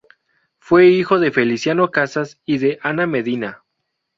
Fue 0.57 0.87
hijo 0.87 1.19
de 1.19 1.29
Feliciano 1.29 1.91
Casas 1.91 2.39
y 2.43 2.57
de 2.57 2.79
Ana 2.81 3.05
Medina. 3.05 3.63